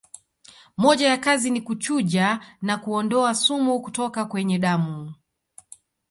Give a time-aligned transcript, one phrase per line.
[0.77, 5.15] Moja ya kazi ni kuchuja na kuondoa sumu kutoka kwenye damu